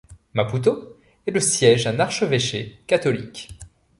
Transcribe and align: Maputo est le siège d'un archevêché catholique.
Maputo 0.33 0.99
est 1.27 1.29
le 1.31 1.39
siège 1.39 1.83
d'un 1.83 1.99
archevêché 1.99 2.79
catholique. 2.87 3.49